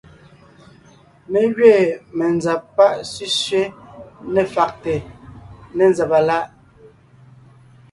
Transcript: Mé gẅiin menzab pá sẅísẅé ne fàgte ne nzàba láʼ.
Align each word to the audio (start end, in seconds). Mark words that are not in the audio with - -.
Mé 1.31 1.39
gẅiin 1.55 1.99
menzab 2.17 2.61
pá 2.75 2.87
sẅísẅé 3.11 3.63
ne 4.33 4.41
fàgte 4.53 4.95
ne 5.75 5.83
nzàba 5.91 6.19
láʼ. 6.29 6.45